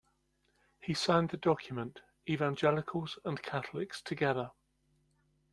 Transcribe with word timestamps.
He 0.79 0.95
signed 0.95 1.29
the 1.29 1.37
document 1.37 1.99
Evangelicals 2.27 3.19
and 3.23 3.39
Catholics 3.39 4.01
Together. 4.01 4.49